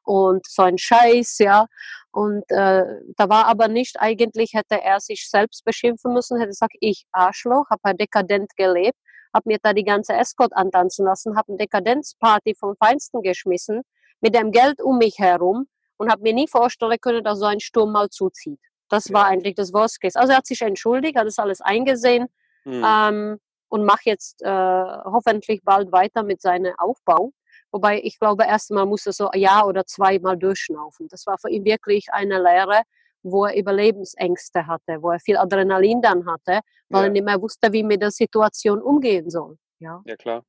und 0.03 0.45
so 0.45 0.63
ein 0.63 0.77
Scheiß, 0.77 1.37
ja, 1.39 1.65
und 2.11 2.43
äh, 2.49 2.83
da 3.17 3.29
war 3.29 3.47
aber 3.47 3.67
nicht, 3.69 3.99
eigentlich 3.99 4.53
hätte 4.53 4.81
er 4.81 4.99
sich 4.99 5.29
selbst 5.29 5.63
beschimpfen 5.65 6.13
müssen, 6.13 6.37
hätte 6.37 6.49
gesagt, 6.49 6.75
ich 6.79 7.05
Arschloch, 7.11 7.69
habe 7.69 7.95
dekadent 7.95 8.55
gelebt, 8.55 8.97
habe 9.35 9.49
mir 9.49 9.59
da 9.61 9.73
die 9.73 9.83
ganze 9.83 10.13
Escort 10.13 10.55
antanzen 10.55 11.05
lassen, 11.05 11.35
habe 11.35 11.49
eine 11.49 11.57
Dekadenzparty 11.57 12.55
vom 12.55 12.75
Feinsten 12.77 13.21
geschmissen, 13.21 13.81
mit 14.21 14.33
dem 14.33 14.51
Geld 14.51 14.81
um 14.81 14.97
mich 14.97 15.19
herum 15.19 15.67
und 15.97 16.09
habe 16.09 16.21
mir 16.21 16.33
nie 16.33 16.47
vorstellen 16.47 16.97
können, 17.01 17.23
dass 17.23 17.39
so 17.39 17.45
ein 17.45 17.59
Sturm 17.59 17.91
mal 17.91 18.09
zuzieht. 18.09 18.59
Das 18.89 19.11
war 19.11 19.25
eigentlich 19.25 19.55
das 19.55 19.73
Worst 19.73 19.99
Case. 19.99 20.17
Also 20.17 20.31
er 20.31 20.37
hat 20.37 20.45
sich 20.45 20.61
entschuldigt, 20.61 21.17
hat 21.17 21.27
das 21.27 21.37
alles 21.37 21.59
eingesehen 21.59 22.27
mhm. 22.63 22.83
ähm, 22.85 23.39
und 23.67 23.83
macht 23.83 24.05
jetzt 24.05 24.41
äh, 24.41 24.49
hoffentlich 24.49 25.61
bald 25.63 25.91
weiter 25.91 26.23
mit 26.23 26.41
seinem 26.41 26.73
Aufbau. 26.77 27.31
Wobei 27.71 27.99
ich 28.01 28.19
glaube, 28.19 28.45
erstmal 28.45 28.85
muss 28.85 29.05
er 29.05 29.11
so 29.11 29.29
ein 29.29 29.39
Jahr 29.41 29.67
oder 29.67 29.85
zwei 29.85 30.17
mal 30.19 30.37
durchschnaufen. 30.37 31.09
Das 31.09 31.25
war 31.25 31.37
für 31.37 31.49
ihn 31.49 31.65
wirklich 31.65 32.07
eine 32.13 32.41
Lehre, 32.41 32.83
wo 33.25 33.45
er 33.45 33.57
Überlebensängste 33.57 34.67
hatte, 34.67 35.01
wo 35.01 35.11
er 35.11 35.19
viel 35.19 35.37
Adrenalin 35.37 36.01
dann 36.01 36.25
hatte, 36.25 36.59
weil 36.89 37.01
ja. 37.01 37.07
er 37.07 37.09
nicht 37.09 37.25
mehr 37.25 37.41
wusste, 37.41 37.73
wie 37.73 37.83
mit 37.83 38.01
der 38.01 38.11
Situation 38.11 38.81
umgehen 38.81 39.29
soll. 39.29 39.57
Ja, 39.79 40.01
ja 40.05 40.15
klar. 40.15 40.43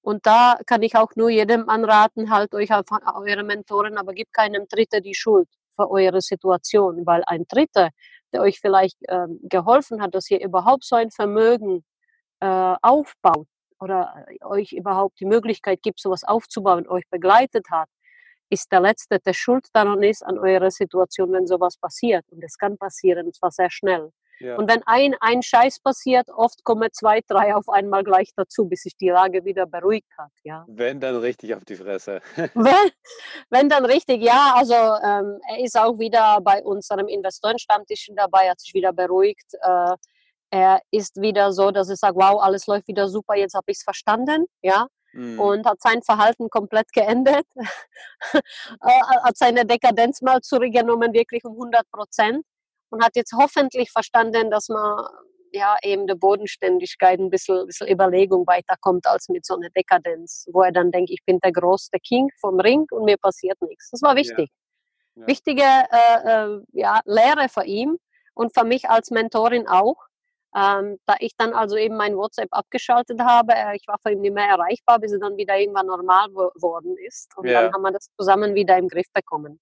Und 0.00 0.26
da 0.26 0.58
kann 0.66 0.82
ich 0.82 0.96
auch 0.96 1.16
nur 1.16 1.30
jedem 1.30 1.68
anraten, 1.68 2.30
halt 2.30 2.54
euch 2.54 2.72
auf 2.72 2.84
eure 3.14 3.42
Mentoren, 3.42 3.96
aber 3.96 4.12
gebt 4.12 4.32
keinem 4.32 4.66
Dritter 4.68 5.00
die 5.00 5.14
Schuld 5.14 5.48
für 5.74 5.90
eure 5.90 6.20
Situation, 6.20 7.06
weil 7.06 7.24
ein 7.26 7.44
Dritter, 7.48 7.90
der 8.32 8.42
euch 8.42 8.60
vielleicht 8.60 8.98
äh, 9.08 9.26
geholfen 9.42 10.02
hat, 10.02 10.14
dass 10.14 10.30
ihr 10.30 10.40
überhaupt 10.40 10.84
so 10.84 10.96
ein 10.96 11.10
Vermögen 11.10 11.84
äh, 12.40 12.74
aufbaut 12.82 13.48
oder 13.80 14.26
euch 14.42 14.72
überhaupt 14.72 15.18
die 15.20 15.26
Möglichkeit 15.26 15.82
gibt, 15.82 16.00
sowas 16.00 16.22
aufzubauen, 16.22 16.86
euch 16.86 17.04
begleitet 17.10 17.66
hat, 17.70 17.88
ist 18.54 18.72
der 18.72 18.80
Letzte, 18.80 19.18
der 19.18 19.34
schuld 19.34 19.66
daran 19.72 20.02
ist 20.02 20.24
an 20.24 20.38
eurer 20.38 20.70
Situation, 20.70 21.32
wenn 21.32 21.46
sowas 21.46 21.76
passiert. 21.76 22.24
Und 22.30 22.42
es 22.42 22.56
kann 22.56 22.78
passieren, 22.78 23.26
und 23.26 23.34
zwar 23.34 23.50
sehr 23.50 23.70
schnell. 23.70 24.10
Ja. 24.40 24.56
Und 24.56 24.68
wenn 24.70 24.82
ein, 24.84 25.14
ein 25.20 25.42
Scheiß 25.42 25.80
passiert, 25.80 26.28
oft 26.28 26.64
kommen 26.64 26.88
zwei, 26.92 27.20
drei 27.26 27.54
auf 27.54 27.68
einmal 27.68 28.02
gleich 28.02 28.30
dazu, 28.36 28.66
bis 28.66 28.82
sich 28.82 28.96
die 28.96 29.10
Lage 29.10 29.44
wieder 29.44 29.66
beruhigt 29.66 30.10
hat. 30.18 30.32
Ja. 30.42 30.64
Wenn 30.68 30.98
dann 31.00 31.16
richtig 31.16 31.54
auf 31.54 31.64
die 31.64 31.76
Fresse. 31.76 32.20
wenn, 32.54 32.90
wenn 33.50 33.68
dann 33.68 33.84
richtig, 33.84 34.22
ja. 34.22 34.54
Also 34.56 34.74
ähm, 34.74 35.40
er 35.48 35.64
ist 35.64 35.78
auch 35.78 35.98
wieder 35.98 36.40
bei 36.42 36.62
unserem 36.62 37.06
Investorenstammtisch 37.06 38.10
dabei, 38.16 38.50
hat 38.50 38.60
sich 38.60 38.74
wieder 38.74 38.92
beruhigt. 38.92 39.54
Äh, 39.60 39.94
er 40.50 40.80
ist 40.90 41.20
wieder 41.20 41.52
so, 41.52 41.70
dass 41.70 41.88
er 41.88 41.96
sagt, 41.96 42.16
wow, 42.16 42.40
alles 42.40 42.66
läuft 42.66 42.88
wieder 42.88 43.08
super, 43.08 43.36
jetzt 43.36 43.54
habe 43.54 43.66
ich 43.68 43.78
es 43.78 43.82
verstanden. 43.82 44.46
Ja 44.62 44.86
mhm. 45.14 45.40
und 45.40 45.66
hat 45.66 45.80
sein 45.80 46.02
Verhalten 46.02 46.50
komplett 46.50 46.92
geändert, 46.92 47.46
äh, 48.32 48.40
hat 49.22 49.36
seine 49.36 49.64
Dekadenz 49.64 50.22
mal 50.22 50.40
zurückgenommen, 50.40 51.12
wirklich 51.12 51.44
um 51.44 51.52
100 51.52 51.90
Prozent 51.90 52.44
und 52.90 53.04
hat 53.04 53.16
jetzt 53.16 53.32
hoffentlich 53.32 53.90
verstanden, 53.90 54.50
dass 54.50 54.68
man 54.68 55.06
ja 55.52 55.76
eben 55.82 56.06
der 56.06 56.16
Bodenständigkeit 56.16 57.18
ein 57.20 57.30
bisschen, 57.30 57.66
bisschen 57.66 57.88
Überlegung 57.88 58.46
weiterkommt 58.46 59.06
als 59.06 59.28
mit 59.28 59.46
so 59.46 59.54
einer 59.54 59.70
Dekadenz, 59.70 60.46
wo 60.52 60.62
er 60.62 60.72
dann 60.72 60.90
denkt, 60.90 61.10
ich 61.10 61.24
bin 61.24 61.38
der 61.40 61.52
größte 61.52 61.98
King 62.00 62.28
vom 62.40 62.58
Ring 62.60 62.86
und 62.90 63.04
mir 63.04 63.16
passiert 63.16 63.60
nichts. 63.62 63.90
Das 63.90 64.02
war 64.02 64.16
wichtig. 64.16 64.50
Ja. 64.50 65.22
Ja. 65.22 65.26
Wichtige 65.28 65.62
äh, 65.62 66.56
äh, 66.56 66.60
ja, 66.72 67.00
Lehre 67.04 67.48
für 67.48 67.64
ihn 67.64 67.98
und 68.34 68.52
für 68.52 68.64
mich 68.64 68.90
als 68.90 69.10
Mentorin 69.10 69.68
auch, 69.68 69.96
Ähm, 70.56 70.98
da 71.06 71.16
ich 71.18 71.32
dann 71.36 71.52
also 71.52 71.76
eben 71.76 71.96
mein 71.96 72.16
WhatsApp 72.16 72.48
abgeschaltet 72.52 73.20
habe, 73.20 73.54
äh, 73.54 73.76
ich 73.76 73.86
war 73.88 73.98
für 74.00 74.12
ihn 74.12 74.20
nicht 74.20 74.34
mehr 74.34 74.46
erreichbar, 74.48 75.00
bis 75.00 75.12
er 75.12 75.18
dann 75.18 75.36
wieder 75.36 75.58
irgendwann 75.58 75.86
normal 75.86 76.28
geworden 76.28 76.96
ist. 76.98 77.36
Und 77.36 77.46
Ja. 77.48 77.62
dann 77.62 77.72
haben 77.72 77.82
wir 77.82 77.92
das 77.92 78.08
zusammen 78.16 78.54
wieder 78.54 78.78
im 78.78 78.88
Griff 78.88 79.06
bekommen. 79.12 79.58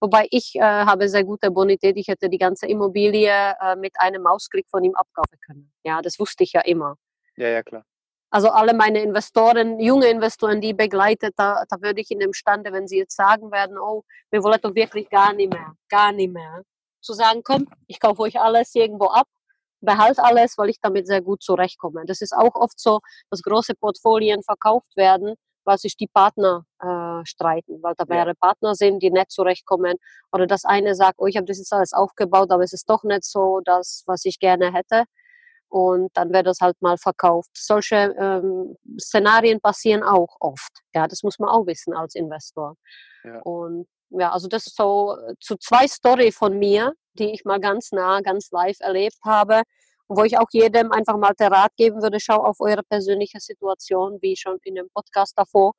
Wobei 0.00 0.26
ich 0.30 0.56
äh, 0.56 0.60
habe 0.60 1.08
sehr 1.08 1.22
gute 1.22 1.52
Bonität. 1.52 1.96
Ich 1.96 2.08
hätte 2.08 2.28
die 2.28 2.38
ganze 2.38 2.66
Immobilie 2.66 3.30
äh, 3.60 3.76
mit 3.76 3.92
einem 4.00 4.22
Mausklick 4.22 4.66
von 4.68 4.82
ihm 4.82 4.96
abkaufen 4.96 5.38
können. 5.46 5.72
Ja, 5.84 6.02
das 6.02 6.18
wusste 6.18 6.42
ich 6.42 6.52
ja 6.54 6.60
immer. 6.62 6.96
Ja, 7.36 7.48
ja, 7.48 7.62
klar. 7.62 7.84
Also 8.30 8.48
alle 8.48 8.74
meine 8.74 9.00
Investoren, 9.00 9.78
junge 9.78 10.08
Investoren, 10.08 10.60
die 10.60 10.72
begleitet, 10.72 11.34
da, 11.36 11.64
da 11.68 11.76
würde 11.82 12.00
ich 12.00 12.10
in 12.10 12.18
dem 12.18 12.32
Stande, 12.32 12.72
wenn 12.72 12.88
sie 12.88 12.96
jetzt 12.98 13.14
sagen 13.14 13.52
werden, 13.52 13.78
oh, 13.78 14.02
wir 14.30 14.42
wollen 14.42 14.58
doch 14.60 14.74
wirklich 14.74 15.08
gar 15.10 15.34
nicht 15.34 15.52
mehr, 15.52 15.74
gar 15.88 16.12
nicht 16.12 16.32
mehr, 16.32 16.62
zu 17.00 17.12
sagen, 17.12 17.42
komm, 17.44 17.68
ich 17.86 18.00
kaufe 18.00 18.22
euch 18.22 18.40
alles 18.40 18.74
irgendwo 18.74 19.06
ab, 19.06 19.28
behalte 19.82 20.24
alles, 20.24 20.56
weil 20.58 20.70
ich 20.70 20.80
damit 20.80 21.06
sehr 21.06 21.20
gut 21.22 21.42
zurechtkomme. 21.42 22.04
Das 22.06 22.20
ist 22.22 22.32
auch 22.32 22.54
oft 22.54 22.80
so, 22.80 23.00
dass 23.30 23.42
große 23.42 23.74
Portfolien 23.74 24.42
verkauft 24.42 24.96
werden, 24.96 25.34
weil 25.64 25.78
sich 25.78 25.96
die 25.96 26.08
Partner 26.08 26.64
äh, 26.80 27.24
streiten, 27.26 27.82
weil 27.82 27.94
da 27.96 28.04
Ja. 28.08 28.14
mehrere 28.14 28.34
Partner 28.34 28.74
sind, 28.74 29.02
die 29.02 29.10
nicht 29.10 29.30
zurechtkommen. 29.30 29.96
Oder 30.32 30.46
das 30.46 30.64
eine 30.64 30.94
sagt, 30.94 31.16
oh, 31.18 31.26
ich 31.26 31.36
habe 31.36 31.46
das 31.46 31.58
jetzt 31.58 31.72
alles 31.72 31.92
aufgebaut, 31.92 32.50
aber 32.50 32.62
es 32.64 32.72
ist 32.72 32.88
doch 32.88 33.04
nicht 33.04 33.24
so 33.24 33.60
das, 33.64 34.04
was 34.06 34.24
ich 34.24 34.38
gerne 34.40 34.72
hätte 34.72 35.04
und 35.72 36.10
dann 36.14 36.32
wird 36.32 36.46
das 36.46 36.60
halt 36.60 36.80
mal 36.82 36.98
verkauft. 36.98 37.50
Solche 37.56 38.14
ähm, 38.18 38.76
Szenarien 39.00 39.60
passieren 39.60 40.02
auch 40.02 40.36
oft. 40.40 40.70
Ja, 40.94 41.08
das 41.08 41.22
muss 41.22 41.38
man 41.38 41.48
auch 41.48 41.66
wissen 41.66 41.94
als 41.94 42.14
Investor. 42.14 42.76
Ja. 43.24 43.40
Und 43.40 43.86
ja, 44.10 44.30
also 44.32 44.48
das 44.48 44.66
ist 44.66 44.76
so 44.76 45.16
äh, 45.16 45.34
zu 45.40 45.56
zwei 45.56 45.86
Story 45.88 46.30
von 46.30 46.58
mir, 46.58 46.92
die 47.18 47.32
ich 47.32 47.44
mal 47.44 47.60
ganz 47.60 47.92
nah, 47.92 48.20
ganz 48.20 48.50
live 48.50 48.78
erlebt 48.80 49.18
habe, 49.24 49.62
wo 50.08 50.24
ich 50.24 50.38
auch 50.38 50.48
jedem 50.52 50.92
einfach 50.92 51.16
mal 51.16 51.32
der 51.38 51.50
Rat 51.50 51.72
geben 51.76 52.02
würde, 52.02 52.18
schau 52.20 52.36
auf 52.44 52.60
eure 52.60 52.82
persönliche 52.82 53.40
Situation, 53.40 54.18
wie 54.20 54.36
schon 54.36 54.58
in 54.64 54.74
dem 54.74 54.88
Podcast 54.94 55.34
davor. 55.36 55.72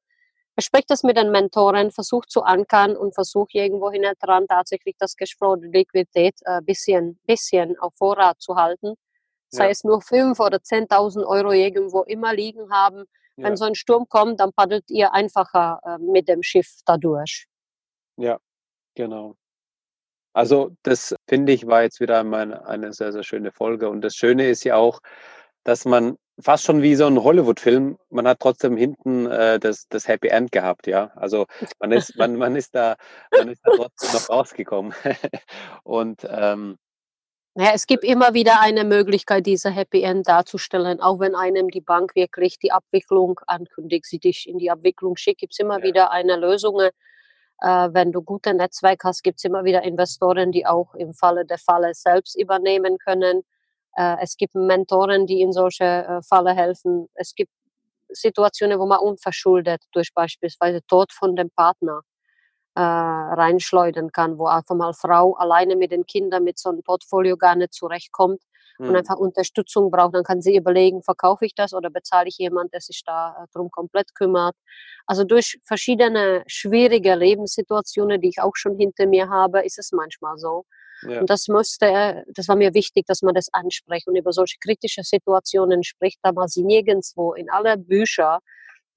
Besprecht 0.55 0.89
das 0.89 1.03
mit 1.03 1.17
den 1.17 1.31
Mentoren, 1.31 1.91
versucht 1.91 2.29
zu 2.31 2.43
ankern 2.43 2.95
und 2.95 3.15
versucht 3.15 3.55
irgendwo 3.55 3.91
hinten 3.91 4.13
dran 4.19 4.45
tatsächlich 4.47 4.95
das 4.99 5.15
Cashflow, 5.15 5.55
Liquidität 5.55 6.35
ein 6.45 6.63
bisschen, 6.63 7.19
bisschen 7.25 7.77
auf 7.79 7.93
Vorrat 7.95 8.39
zu 8.41 8.55
halten 8.55 8.95
sei 9.53 9.65
Ja. 9.65 9.69
es 9.69 9.83
nur 9.83 10.01
5 10.01 10.39
oder 10.39 10.57
10.000 10.59 11.25
Euro 11.25 11.51
irgendwo 11.51 12.01
immer 12.01 12.33
liegen 12.33 12.71
haben. 12.71 13.05
Ja. 13.37 13.45
Wenn 13.45 13.55
so 13.57 13.65
ein 13.65 13.75
Sturm 13.75 14.07
kommt, 14.09 14.39
dann 14.39 14.51
paddelt 14.51 14.89
ihr 14.89 15.13
einfacher 15.13 15.79
äh, 15.85 15.97
mit 15.99 16.27
dem 16.27 16.43
Schiff 16.43 16.79
dadurch. 16.85 17.47
Ja, 18.17 18.39
genau. 18.95 19.35
Also 20.33 20.71
das 20.83 21.15
finde 21.27 21.53
ich 21.53 21.67
war 21.67 21.83
jetzt 21.83 21.99
wieder 21.99 22.23
mal 22.23 22.53
eine 22.63 22.93
sehr, 22.93 23.11
sehr 23.13 23.23
schöne 23.23 23.51
Folge. 23.51 23.89
Und 23.89 24.01
das 24.01 24.15
Schöne 24.15 24.49
ist 24.49 24.63
ja 24.63 24.75
auch, 24.75 24.99
dass 25.63 25.85
man 25.85 26.17
fast 26.41 26.63
schon 26.65 26.81
wie 26.81 26.95
so 26.95 27.05
ein 27.07 27.23
Hollywood-Film, 27.23 27.97
man 28.09 28.27
hat 28.27 28.39
trotzdem 28.39 28.75
hinten 28.77 29.27
äh, 29.27 29.59
das, 29.59 29.87
das 29.89 30.07
Happy 30.07 30.29
End 30.29 30.51
gehabt, 30.51 30.87
ja. 30.87 31.11
Also 31.15 31.45
man 31.79 31.91
ist, 31.91 32.15
man, 32.17 32.35
man 32.37 32.55
ist 32.55 32.75
da, 32.75 32.95
man 33.35 33.49
ist 33.49 33.61
da 33.65 33.71
trotzdem 33.71 34.11
noch 34.11 34.27
rausgekommen. 34.29 34.93
Und 35.83 36.25
ähm, 36.29 36.77
Ja, 37.55 37.71
es 37.75 37.85
gibt 37.85 38.03
immer 38.03 38.33
wieder 38.33 38.61
eine 38.61 38.83
Möglichkeit, 38.83 39.45
diese 39.45 39.69
Happy 39.69 40.01
End 40.01 40.27
darzustellen, 40.27 40.99
auch 41.01 41.19
wenn 41.19 41.35
einem 41.35 41.69
die 41.69 41.81
Bank 41.81 42.15
wirklich 42.15 42.57
die 42.57 42.71
Abwicklung 42.71 43.39
ankündigt, 43.45 44.05
sie 44.07 44.17
dich 44.19 44.49
in 44.49 44.57
die 44.57 44.71
Abwicklung 44.71 45.17
schickt, 45.17 45.41
gibt 45.41 45.53
es 45.53 45.59
immer 45.59 45.79
Ja. 45.79 45.83
wieder 45.83 46.11
eine 46.11 46.35
Lösung. 46.35 46.81
Äh, 47.61 47.89
wenn 47.93 48.11
du 48.11 48.21
gute 48.21 48.53
Netzwerk 48.53 49.03
hast, 49.03 49.23
gibt 49.23 49.39
es 49.39 49.43
immer 49.45 49.63
wieder 49.63 49.83
Investoren, 49.83 50.51
die 50.51 50.65
auch 50.65 50.93
im 50.95 51.13
Falle 51.13 51.45
der 51.45 51.57
Falle 51.57 51.93
selbst 51.93 52.39
übernehmen 52.39 52.97
können. 52.97 53.43
Äh, 53.95 54.17
es 54.21 54.37
gibt 54.37 54.55
Mentoren, 54.55 55.27
die 55.27 55.41
in 55.41 55.51
solche 55.53 55.85
äh, 55.85 56.21
Falle 56.23 56.53
helfen. 56.53 57.07
Es 57.13 57.35
gibt 57.35 57.51
Situationen, 58.09 58.79
wo 58.79 58.85
man 58.85 58.99
unverschuldet 58.99 59.83
durch 59.91 60.13
beispielsweise 60.13 60.85
Tod 60.87 61.11
von 61.13 61.35
dem 61.35 61.49
Partner 61.49 62.01
reinschleudern 62.75 64.11
kann, 64.11 64.39
wo 64.39 64.47
einfach 64.47 64.73
mal 64.73 64.93
Frau 64.93 65.35
alleine 65.35 65.75
mit 65.75 65.91
den 65.91 66.07
Kindern 66.07 66.43
mit 66.43 66.57
so 66.57 66.69
einem 66.69 66.81
Portfolio 66.81 67.37
gar 67.37 67.55
nicht 67.55 67.71
zurechtkommt 67.71 68.41
und 68.79 68.89
hm, 68.89 68.95
einfach 68.95 69.17
Unterstützung 69.17 69.91
braucht, 69.91 70.15
dann 70.15 70.23
kann 70.23 70.41
sie 70.41 70.55
überlegen, 70.55 71.03
verkaufe 71.03 71.45
ich 71.45 71.55
das 71.55 71.73
oder 71.73 71.89
bezahle 71.89 72.27
ich 72.27 72.37
jemanden, 72.37 72.71
der 72.71 72.81
sich 72.81 73.03
da 73.05 73.43
äh, 73.43 73.47
drum 73.53 73.69
komplett 73.71 74.15
kümmert. 74.15 74.55
Also 75.05 75.23
durch 75.23 75.59
verschiedene 75.63 76.43
schwierige 76.47 77.15
Lebenssituationen, 77.15 78.21
die 78.21 78.29
ich 78.29 78.41
auch 78.41 78.55
schon 78.55 78.77
hinter 78.77 79.05
mir 79.05 79.29
habe, 79.29 79.63
ist 79.65 79.77
es 79.79 79.91
manchmal 79.91 80.37
so. 80.37 80.65
ja, 81.07 81.19
Und 81.21 81.29
das 81.29 81.47
musste, 81.47 82.23
das 82.27 82.47
war 82.47 82.55
mir 82.55 82.73
wichtig, 82.73 83.05
dass 83.05 83.21
man 83.21 83.35
das 83.35 83.49
anspricht 83.53 84.07
und 84.07 84.15
über 84.15 84.31
solche 84.31 84.57
kritische 84.59 85.03
Situationen 85.03 85.83
spricht, 85.83 86.19
da 86.23 86.31
man 86.31 86.47
sie 86.47 86.63
nirgendwo 86.63 87.33
in 87.33 87.49
aller 87.49 87.77
Bücher 87.77 88.39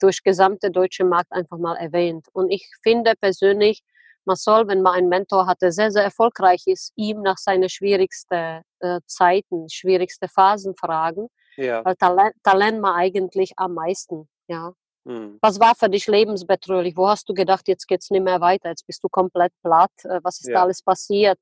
durch 0.00 0.22
gesamte 0.22 0.70
deutsche 0.70 1.04
Markt 1.04 1.32
einfach 1.32 1.58
mal 1.58 1.76
erwähnt. 1.76 2.26
Und 2.32 2.50
ich 2.50 2.68
finde 2.82 3.14
persönlich, 3.20 3.82
man 4.26 4.36
soll, 4.36 4.68
wenn 4.68 4.82
man 4.82 4.94
einen 4.94 5.08
Mentor 5.08 5.46
hat, 5.46 5.62
der 5.62 5.72
sehr, 5.72 5.90
sehr 5.90 6.04
erfolgreich 6.04 6.62
ist, 6.66 6.92
ihm 6.96 7.22
nach 7.22 7.38
seinen 7.38 7.68
schwierigsten 7.68 8.62
äh, 8.80 9.00
Zeiten, 9.06 9.68
schwierigste 9.70 10.28
Phasen 10.28 10.74
fragen, 10.76 11.28
ja, 11.56 11.84
weil 11.84 11.94
da 11.98 12.52
lernt 12.52 12.80
man 12.80 12.94
eigentlich 12.94 13.52
am 13.56 13.74
meisten. 13.74 14.28
Ja. 14.48 14.72
hm, 15.06 15.38
Was 15.40 15.58
war 15.58 15.74
für 15.74 15.88
dich 15.88 16.06
lebensbedrohlich? 16.06 16.96
Wo 16.96 17.08
hast 17.08 17.28
du 17.28 17.34
gedacht, 17.34 17.66
jetzt 17.68 17.86
geht's 17.88 18.10
nicht 18.10 18.22
mehr 18.22 18.40
weiter, 18.40 18.68
jetzt 18.68 18.86
bist 18.86 19.02
du 19.02 19.08
komplett 19.08 19.52
platt? 19.62 19.90
Äh, 20.04 20.20
Was 20.22 20.40
ist 20.40 20.48
Ja. 20.48 20.54
da 20.56 20.62
alles 20.62 20.82
passiert? 20.82 21.38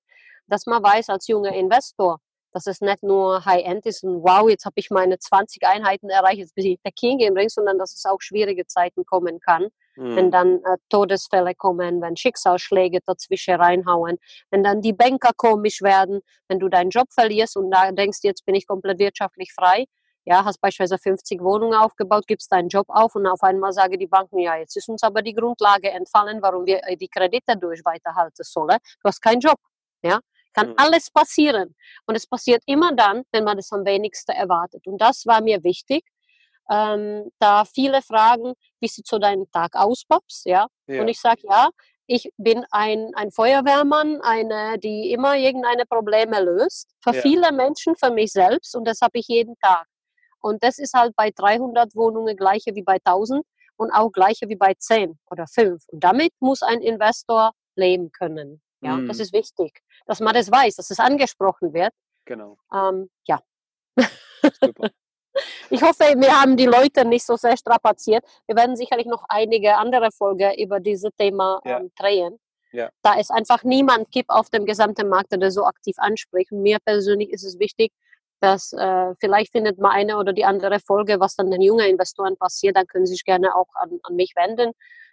Dass 0.47 0.67
man 0.67 0.83
weiß 0.83 1.09
als 1.09 1.27
junger 1.27 1.53
Investor, 1.55 2.19
dass 2.53 2.67
es 2.67 2.81
nicht 2.81 3.03
nur 3.03 3.45
High-End 3.45 3.85
ist 3.87 4.05
und 4.05 4.23
wow, 4.23 4.49
jetzt 4.49 4.65
habe 4.65 4.75
ich 4.77 4.91
meine 4.91 5.19
20 5.19 5.67
Einheiten 5.67 6.09
erreicht, 6.09 6.39
jetzt 6.39 6.55
bin 6.55 6.67
ich 6.67 6.79
der 6.85 6.93
King 6.93 7.19
im 7.21 7.35
Ring, 7.35 7.49
sondern 7.49 7.79
dass 7.79 7.95
es 7.95 8.05
auch 8.05 8.21
schwierige 8.21 8.67
Zeiten 8.67 9.05
kommen 9.05 9.41
kann, 9.41 9.69
wenn 10.15 10.27
hm, 10.27 10.31
dann 10.31 10.57
äh, 10.65 10.77
Todesfälle 10.89 11.55
kommen, 11.55 12.01
wenn 12.03 12.17
Schicksalsschläge 12.17 13.01
dazwischen 13.07 13.55
reinhauen, 13.55 14.19
wenn 14.51 14.63
dann 14.65 14.81
die 14.81 14.93
Banker 14.93 15.31
komisch 15.37 15.83
werden, 15.83 16.21
wenn 16.49 16.59
du 16.59 16.69
deinen 16.69 16.91
Job 16.91 17.07
verlierst 17.13 17.57
und 17.57 17.71
da 17.71 17.91
denkst, 17.93 18.19
jetzt 18.23 18.45
bin 18.47 18.55
ich 18.55 18.67
komplett 18.67 18.99
wirtschaftlich 18.99 19.53
frei, 19.53 19.87
ja, 20.25 20.45
hast 20.45 20.61
beispielsweise 20.61 20.99
50 20.99 21.41
Wohnungen 21.43 21.75
aufgebaut, 21.75 22.27
gibst 22.27 22.51
deinen 22.53 22.69
Job 22.69 22.87
auf 22.89 23.15
und 23.15 23.27
auf 23.27 23.43
einmal 23.43 23.73
sagen 23.73 23.99
die 23.99 24.07
Banken, 24.07 24.39
ja, 24.39 24.57
jetzt 24.57 24.77
ist 24.77 24.89
uns 24.89 25.03
aber 25.03 25.23
die 25.23 25.35
Grundlage 25.35 25.91
entfallen, 25.91 26.41
warum 26.43 26.65
wir 26.67 26.81
äh, 26.87 26.97
die 26.97 27.09
Kredite 27.09 27.57
durch 27.59 27.85
weiterhalten 27.85 28.43
sollen. 28.43 28.79
Du 29.03 29.09
hast 29.09 29.21
keinen 29.21 29.41
Job, 29.41 29.59
ja. 30.03 30.21
Kann 30.55 30.69
Mhm. 30.69 30.75
alles 30.77 31.11
passieren. 31.11 31.75
Und 32.07 32.15
es 32.15 32.27
passiert 32.29 32.63
immer 32.67 32.95
dann, 32.95 33.25
wenn 33.33 33.45
man 33.45 33.57
das 33.57 33.73
am 33.73 33.85
wenigsten 33.85 34.33
erwartet. 34.33 34.87
Und 34.87 34.99
das 35.01 35.27
war 35.27 35.43
mir 35.43 35.65
wichtig, 35.65 36.05
ähm, 36.71 37.31
da 37.39 37.65
viele 37.65 38.03
fragen, 38.03 38.55
wie 38.81 38.89
sieht 38.89 39.07
so 39.07 39.19
dein 39.19 39.51
Tag 39.53 39.75
aus, 39.77 40.05
Babs, 40.07 40.43
ja. 40.45 40.67
ja, 40.87 41.01
Und 41.01 41.09
ich 41.09 41.21
sage, 41.21 41.43
ja, 41.45 41.69
ich 42.07 42.31
bin 42.37 42.65
ein, 42.71 43.13
ein 43.15 43.31
Feuerwehrmann, 43.31 44.21
eine, 44.21 44.79
die 44.79 45.11
immer 45.13 45.37
irgendeine 45.37 45.87
Probleme 45.87 46.43
löst. 46.43 46.91
Für 47.03 47.15
Ja. 47.15 47.21
viele 47.23 47.53
Menschen, 47.53 47.97
für 47.97 48.11
mich 48.11 48.33
selbst. 48.33 48.75
Und 48.77 48.85
das 48.87 49.01
habe 49.01 49.19
ich 49.19 49.27
jeden 49.29 49.57
Tag. 49.59 49.87
Und 50.41 50.63
das 50.63 50.79
ist 50.79 50.93
halt 50.95 51.17
bei 51.17 51.31
300 51.31 51.95
Wohnungen 51.95 52.37
gleiche 52.37 52.75
wie 52.75 52.83
bei 52.83 52.99
1000 53.05 53.43
und 53.77 53.91
auch 53.93 54.11
gleiche 54.13 54.49
wie 54.49 54.57
bei 54.57 54.75
10 54.75 55.19
oder 55.31 55.47
5. 55.47 55.83
Und 55.89 56.05
damit 56.05 56.33
muss 56.41 56.63
ein 56.63 56.81
Investor 56.83 57.53
leben 57.77 58.13
können. 58.13 58.61
Ja, 58.83 58.99
das 59.09 59.17
Mhm. 59.17 59.23
ist 59.23 59.33
wichtig, 59.33 59.81
dass 60.07 60.21
man 60.21 60.35
das 60.35 60.51
weiß, 60.51 60.77
dass 60.77 60.91
es 60.91 61.01
angesprochen 61.01 61.73
wird. 61.73 61.93
genau, 62.27 62.59
Ähm, 62.73 63.09
ja, 63.27 63.41
super. 64.61 64.91
Ich 65.71 65.83
hoffe, 65.83 66.05
wir 66.17 66.41
haben 66.41 66.57
die 66.57 66.67
Leute 66.67 67.05
nicht 67.05 67.25
so 67.25 67.37
sehr 67.37 67.57
strapaziert. 67.57 68.25
Wir 68.47 68.57
werden 68.57 68.77
sicherlich 68.77 69.07
noch 69.07 69.25
einige 69.29 69.77
andere 69.77 70.11
Folgen 70.11 70.53
über 70.59 70.81
dieses 70.81 71.11
Thema 71.19 71.61
Ja. 71.65 71.79
ähm, 71.81 71.91
drehen. 71.99 72.39
Ja. 72.73 72.91
Da 73.03 73.15
es 73.19 73.31
einfach 73.31 73.63
niemand 73.63 74.11
gibt 74.11 74.31
auf 74.31 74.51
dem 74.51 74.67
gesamten 74.67 75.09
Markt, 75.09 75.31
der 75.33 75.39
das 75.39 75.55
so 75.55 75.65
aktiv 75.65 75.95
anspricht. 75.99 76.51
Und 76.53 76.63
mir 76.63 76.79
persönlich 76.85 77.31
ist 77.31 77.45
es 77.45 77.59
wichtig, 77.59 77.93
dass 78.41 78.73
äh, 78.73 79.15
vielleicht 79.21 79.53
findet 79.53 79.79
man 79.79 79.93
eine 79.93 80.19
oder 80.19 80.33
die 80.33 80.45
andere 80.45 80.81
Folge, 80.81 81.21
was 81.21 81.37
dann 81.37 81.51
den 81.51 81.63
jungen 81.63 81.87
Investoren 81.87 82.37
passiert, 82.37 82.77
dann 82.77 82.87
können 82.87 83.07
sie 83.07 83.15
sich 83.15 83.25
gerne 83.25 83.55
auch 83.55 83.69
an, 83.75 84.01
an 84.03 84.17
mich 84.17 84.33
wenden. 84.37 84.73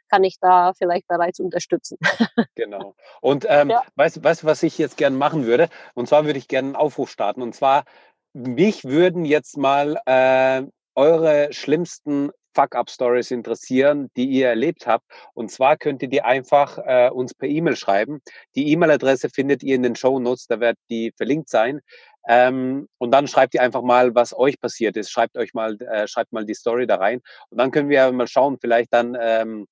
Kann 0.09 0.23
ich 0.25 0.39
da 0.41 0.73
vielleicht 0.73 1.07
bereits 1.07 1.39
unterstützen. 1.39 1.97
Genau. 2.55 2.95
Und 3.21 3.45
ähm, 3.47 3.69
Ja. 3.69 3.83
weißt 3.95 4.17
du, 4.17 4.23
weißt, 4.23 4.43
du, 4.43 4.47
was 4.47 4.61
ich 4.63 4.77
jetzt 4.77 4.97
gerne 4.97 5.15
machen 5.15 5.45
würde? 5.45 5.69
Und 5.93 6.07
zwar 6.09 6.25
würde 6.25 6.37
ich 6.37 6.47
gerne 6.49 6.69
einen 6.69 6.75
Aufruf 6.75 7.09
starten. 7.09 7.41
Und 7.41 7.55
zwar, 7.55 7.85
mich 8.33 8.83
würden 8.83 9.25
jetzt 9.25 9.57
mal 9.57 9.97
äh, 10.05 10.63
eure 10.95 11.51
schlimmsten 11.51 12.31
Fuck-Up-Stories 12.53 13.31
interessieren, 13.31 14.09
die 14.15 14.25
ihr 14.25 14.49
erlebt 14.49 14.87
habt. 14.87 15.05
Und 15.33 15.51
zwar 15.51 15.77
könnt 15.77 16.01
ihr 16.01 16.09
die 16.09 16.21
einfach 16.21 16.77
äh, 16.79 17.09
uns 17.09 17.33
per 17.33 17.47
E-Mail 17.47 17.75
schreiben. 17.75 18.21
Die 18.55 18.71
E-Mail-Adresse 18.71 19.29
findet 19.29 19.63
ihr 19.63 19.75
in 19.75 19.83
den 19.83 19.95
Show 19.95 20.19
Notes, 20.19 20.47
da 20.47 20.59
wird 20.59 20.77
die 20.89 21.13
verlinkt 21.15 21.49
sein. 21.49 21.79
Ähm, 22.27 22.87
und 22.99 23.11
dann 23.11 23.27
schreibt 23.27 23.53
ihr 23.53 23.61
einfach 23.61 23.81
mal, 23.81 24.13
was 24.13 24.37
euch 24.37 24.59
passiert 24.59 24.95
ist. 24.97 25.09
Schreibt 25.09 25.37
euch 25.37 25.53
mal, 25.53 25.79
äh, 25.81 26.07
schreibt 26.07 26.33
mal 26.33 26.45
die 26.45 26.53
Story 26.53 26.85
da 26.85 26.95
rein. 26.95 27.21
Und 27.49 27.57
dann 27.57 27.71
können 27.71 27.89
wir 27.89 28.11
mal 28.11 28.27
schauen, 28.27 28.57
vielleicht 28.59 28.93
dann 28.93 29.17
ähm, 29.19 29.67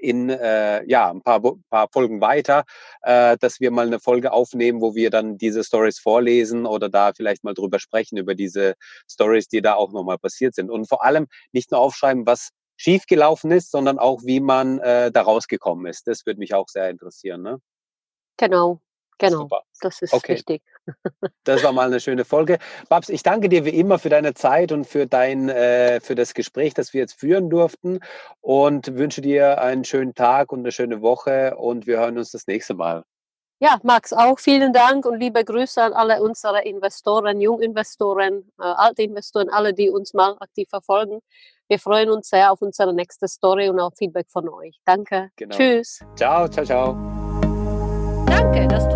in 0.00 0.30
äh, 0.30 0.84
ja, 0.86 1.10
ein 1.10 1.22
paar, 1.22 1.40
paar 1.70 1.88
Folgen 1.92 2.20
weiter, 2.20 2.64
äh, 3.02 3.36
dass 3.38 3.60
wir 3.60 3.70
mal 3.70 3.86
eine 3.86 4.00
Folge 4.00 4.32
aufnehmen, 4.32 4.80
wo 4.80 4.94
wir 4.94 5.10
dann 5.10 5.38
diese 5.38 5.64
Stories 5.64 5.98
vorlesen 5.98 6.66
oder 6.66 6.88
da 6.88 7.12
vielleicht 7.14 7.44
mal 7.44 7.54
drüber 7.54 7.78
sprechen, 7.78 8.16
über 8.16 8.34
diese 8.34 8.74
Stories, 9.10 9.48
die 9.48 9.62
da 9.62 9.74
auch 9.74 9.92
nochmal 9.92 10.18
passiert 10.18 10.54
sind. 10.54 10.70
Und 10.70 10.88
vor 10.88 11.04
allem 11.04 11.26
nicht 11.52 11.70
nur 11.70 11.80
aufschreiben, 11.80 12.26
was 12.26 12.50
schiefgelaufen 12.76 13.50
ist, 13.50 13.70
sondern 13.70 13.98
auch, 13.98 14.22
wie 14.24 14.40
man 14.40 14.78
äh, 14.80 15.10
da 15.10 15.22
rausgekommen 15.22 15.86
ist. 15.86 16.06
Das 16.06 16.26
würde 16.26 16.38
mich 16.38 16.54
auch 16.54 16.68
sehr 16.68 16.90
interessieren. 16.90 17.42
Ne? 17.42 17.60
Genau, 18.36 18.80
genau. 19.18 19.40
Super. 19.40 19.62
Das 19.80 20.02
ist 20.02 20.12
okay. 20.12 20.34
wichtig. 20.34 20.62
Das 21.42 21.64
war 21.64 21.72
mal 21.72 21.88
eine 21.88 21.98
schöne 21.98 22.24
Folge. 22.24 22.58
Babs, 22.88 23.08
ich 23.08 23.24
danke 23.24 23.48
dir 23.48 23.64
wie 23.64 23.70
immer 23.70 23.98
für 23.98 24.08
deine 24.08 24.34
Zeit 24.34 24.70
und 24.70 24.84
für, 24.84 25.06
dein, 25.06 25.48
äh, 25.48 26.00
für 26.00 26.14
das 26.14 26.32
Gespräch, 26.32 26.74
das 26.74 26.92
wir 26.92 27.00
jetzt 27.00 27.18
führen 27.18 27.50
durften 27.50 27.98
und 28.40 28.96
wünsche 28.96 29.20
dir 29.20 29.60
einen 29.60 29.84
schönen 29.84 30.14
Tag 30.14 30.52
und 30.52 30.60
eine 30.60 30.70
schöne 30.70 31.02
Woche 31.02 31.56
und 31.56 31.86
wir 31.88 31.98
hören 31.98 32.18
uns 32.18 32.30
das 32.30 32.46
nächste 32.46 32.74
Mal. 32.74 33.04
Ja, 33.58 33.78
Max, 33.82 34.12
auch 34.12 34.38
vielen 34.38 34.72
Dank 34.74 35.06
und 35.06 35.18
liebe 35.18 35.42
Grüße 35.42 35.82
an 35.82 35.94
alle 35.94 36.22
unsere 36.22 36.62
Investoren, 36.62 37.40
Junginvestoren, 37.40 38.52
äh, 38.60 38.64
alte 38.64 39.02
Investoren, 39.02 39.48
alle, 39.48 39.72
die 39.72 39.88
uns 39.88 40.12
mal 40.12 40.36
aktiv 40.40 40.68
verfolgen. 40.68 41.20
Wir 41.66 41.78
freuen 41.78 42.10
uns 42.10 42.28
sehr 42.28 42.52
auf 42.52 42.60
unsere 42.60 42.92
nächste 42.92 43.26
Story 43.28 43.70
und 43.70 43.80
auf 43.80 43.94
Feedback 43.96 44.26
von 44.30 44.48
euch. 44.48 44.78
Danke. 44.84 45.30
Genau. 45.36 45.56
Tschüss. 45.56 46.00
Ciao, 46.16 46.46
ciao, 46.48 46.66
ciao. 46.66 46.96
Danke, 48.26 48.68
dass 48.68 48.86
du 48.88 48.95